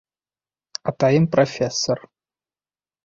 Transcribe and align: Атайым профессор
Атайым 0.91 1.25
профессор 1.35 1.99